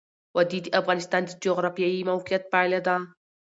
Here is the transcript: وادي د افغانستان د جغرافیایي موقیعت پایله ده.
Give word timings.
وادي 0.35 0.59
د 0.63 0.67
افغانستان 0.79 1.21
د 1.27 1.31
جغرافیایي 1.43 2.01
موقیعت 2.11 2.43
پایله 2.53 2.79
ده. 2.87 2.95